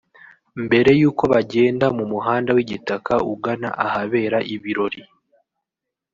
[0.65, 5.01] mbere yuko bagenda mu muhanda w’igitaka ugana ahabera ibirori